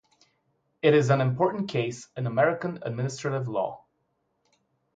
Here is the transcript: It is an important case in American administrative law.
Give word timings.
It 0.81 0.95
is 0.95 1.11
an 1.11 1.21
important 1.21 1.69
case 1.69 2.07
in 2.17 2.25
American 2.25 2.79
administrative 2.81 3.47
law. 3.47 3.85